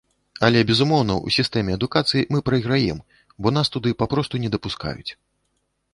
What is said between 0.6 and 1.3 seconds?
безумоўна,